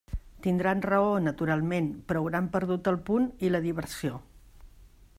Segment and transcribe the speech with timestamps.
[0.45, 4.19] Tindran raó, naturalment, però hauran perdut el punt, i la diversió.